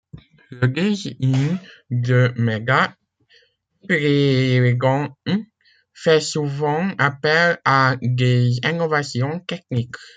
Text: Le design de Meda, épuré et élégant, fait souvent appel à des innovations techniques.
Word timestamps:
Le 0.49 0.67
design 0.67 1.59
de 1.91 2.33
Meda, 2.35 2.97
épuré 3.83 3.99
et 4.03 4.55
élégant, 4.55 5.15
fait 5.93 6.19
souvent 6.19 6.89
appel 6.97 7.59
à 7.65 7.97
des 8.01 8.55
innovations 8.63 9.41
techniques. 9.41 9.93